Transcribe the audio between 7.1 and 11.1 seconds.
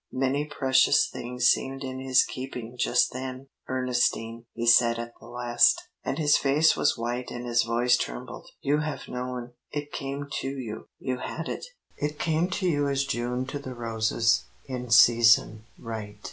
and his voice trembled, "you have known. It came to you.